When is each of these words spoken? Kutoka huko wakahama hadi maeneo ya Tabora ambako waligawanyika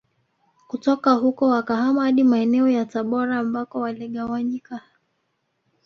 Kutoka 0.67 1.13
huko 1.13 1.47
wakahama 1.47 2.03
hadi 2.03 2.23
maeneo 2.23 2.69
ya 2.69 2.85
Tabora 2.85 3.37
ambako 3.37 3.79
waligawanyika 3.79 4.83